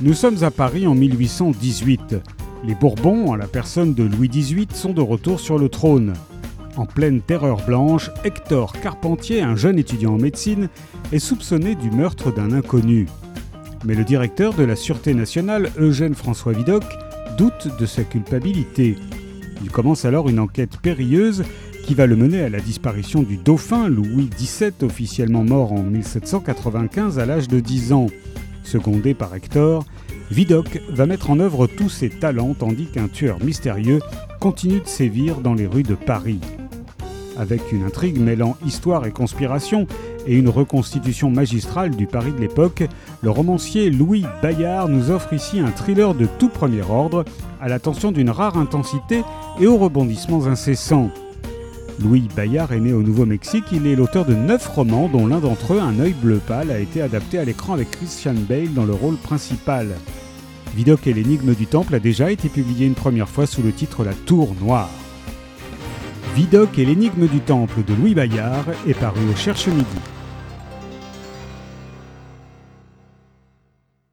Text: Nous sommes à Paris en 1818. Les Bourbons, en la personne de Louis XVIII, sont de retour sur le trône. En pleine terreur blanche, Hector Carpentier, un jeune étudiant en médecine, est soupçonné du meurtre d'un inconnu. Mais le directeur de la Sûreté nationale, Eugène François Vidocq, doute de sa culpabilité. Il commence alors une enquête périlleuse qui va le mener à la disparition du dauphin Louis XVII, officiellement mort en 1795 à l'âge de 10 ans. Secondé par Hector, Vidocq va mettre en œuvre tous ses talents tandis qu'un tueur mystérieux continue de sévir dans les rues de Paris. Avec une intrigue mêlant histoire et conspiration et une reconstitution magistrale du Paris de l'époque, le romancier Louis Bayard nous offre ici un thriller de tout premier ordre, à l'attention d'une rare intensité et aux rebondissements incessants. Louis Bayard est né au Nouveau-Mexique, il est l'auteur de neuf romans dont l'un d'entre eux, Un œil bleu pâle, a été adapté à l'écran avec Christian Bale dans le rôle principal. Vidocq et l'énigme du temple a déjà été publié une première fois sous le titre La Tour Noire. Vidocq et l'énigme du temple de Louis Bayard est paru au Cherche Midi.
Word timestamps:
Nous 0.00 0.14
sommes 0.14 0.44
à 0.44 0.52
Paris 0.52 0.86
en 0.86 0.94
1818. 0.94 2.14
Les 2.64 2.76
Bourbons, 2.76 3.30
en 3.30 3.34
la 3.34 3.48
personne 3.48 3.94
de 3.94 4.04
Louis 4.04 4.28
XVIII, 4.28 4.68
sont 4.72 4.92
de 4.92 5.00
retour 5.00 5.40
sur 5.40 5.58
le 5.58 5.68
trône. 5.68 6.12
En 6.76 6.86
pleine 6.86 7.20
terreur 7.20 7.66
blanche, 7.66 8.08
Hector 8.22 8.74
Carpentier, 8.80 9.42
un 9.42 9.56
jeune 9.56 9.76
étudiant 9.76 10.14
en 10.14 10.18
médecine, 10.18 10.68
est 11.10 11.18
soupçonné 11.18 11.74
du 11.74 11.90
meurtre 11.90 12.32
d'un 12.32 12.52
inconnu. 12.52 13.08
Mais 13.84 13.96
le 13.96 14.04
directeur 14.04 14.54
de 14.54 14.62
la 14.62 14.76
Sûreté 14.76 15.14
nationale, 15.14 15.68
Eugène 15.78 16.14
François 16.14 16.52
Vidocq, 16.52 16.84
doute 17.36 17.66
de 17.76 17.84
sa 17.84 18.04
culpabilité. 18.04 18.96
Il 19.64 19.70
commence 19.72 20.04
alors 20.04 20.28
une 20.28 20.38
enquête 20.38 20.76
périlleuse 20.80 21.42
qui 21.82 21.94
va 21.94 22.06
le 22.06 22.14
mener 22.14 22.42
à 22.42 22.48
la 22.48 22.60
disparition 22.60 23.24
du 23.24 23.36
dauphin 23.36 23.88
Louis 23.88 24.30
XVII, 24.38 24.70
officiellement 24.82 25.42
mort 25.42 25.72
en 25.72 25.82
1795 25.82 27.18
à 27.18 27.26
l'âge 27.26 27.48
de 27.48 27.58
10 27.58 27.92
ans. 27.92 28.06
Secondé 28.68 29.14
par 29.14 29.34
Hector, 29.34 29.86
Vidocq 30.30 30.82
va 30.90 31.06
mettre 31.06 31.30
en 31.30 31.40
œuvre 31.40 31.66
tous 31.66 31.88
ses 31.88 32.10
talents 32.10 32.52
tandis 32.52 32.84
qu'un 32.84 33.08
tueur 33.08 33.42
mystérieux 33.42 34.00
continue 34.40 34.80
de 34.80 34.86
sévir 34.86 35.40
dans 35.40 35.54
les 35.54 35.66
rues 35.66 35.84
de 35.84 35.94
Paris. 35.94 36.40
Avec 37.38 37.72
une 37.72 37.84
intrigue 37.84 38.20
mêlant 38.20 38.58
histoire 38.66 39.06
et 39.06 39.10
conspiration 39.10 39.86
et 40.26 40.36
une 40.36 40.50
reconstitution 40.50 41.30
magistrale 41.30 41.96
du 41.96 42.06
Paris 42.06 42.32
de 42.32 42.40
l'époque, 42.40 42.82
le 43.22 43.30
romancier 43.30 43.88
Louis 43.88 44.26
Bayard 44.42 44.90
nous 44.90 45.10
offre 45.10 45.32
ici 45.32 45.60
un 45.60 45.70
thriller 45.70 46.14
de 46.14 46.26
tout 46.38 46.50
premier 46.50 46.82
ordre, 46.82 47.24
à 47.62 47.68
l'attention 47.68 48.12
d'une 48.12 48.28
rare 48.28 48.58
intensité 48.58 49.22
et 49.60 49.66
aux 49.66 49.78
rebondissements 49.78 50.44
incessants. 50.44 51.10
Louis 52.00 52.28
Bayard 52.36 52.72
est 52.72 52.80
né 52.80 52.92
au 52.92 53.02
Nouveau-Mexique, 53.02 53.64
il 53.72 53.86
est 53.86 53.96
l'auteur 53.96 54.24
de 54.24 54.34
neuf 54.34 54.68
romans 54.68 55.08
dont 55.08 55.26
l'un 55.26 55.40
d'entre 55.40 55.74
eux, 55.74 55.80
Un 55.80 55.98
œil 55.98 56.12
bleu 56.12 56.38
pâle, 56.38 56.70
a 56.70 56.78
été 56.78 57.02
adapté 57.02 57.38
à 57.38 57.44
l'écran 57.44 57.72
avec 57.74 57.90
Christian 57.90 58.34
Bale 58.48 58.72
dans 58.72 58.84
le 58.84 58.92
rôle 58.92 59.16
principal. 59.16 59.88
Vidocq 60.76 61.08
et 61.08 61.12
l'énigme 61.12 61.54
du 61.54 61.66
temple 61.66 61.96
a 61.96 61.98
déjà 61.98 62.30
été 62.30 62.48
publié 62.48 62.86
une 62.86 62.94
première 62.94 63.28
fois 63.28 63.46
sous 63.46 63.62
le 63.62 63.72
titre 63.72 64.04
La 64.04 64.14
Tour 64.14 64.54
Noire. 64.60 64.90
Vidocq 66.36 66.78
et 66.78 66.84
l'énigme 66.84 67.26
du 67.26 67.40
temple 67.40 67.82
de 67.84 67.94
Louis 67.94 68.14
Bayard 68.14 68.66
est 68.86 68.94
paru 68.94 69.20
au 69.32 69.36
Cherche 69.36 69.66
Midi. 69.66 69.84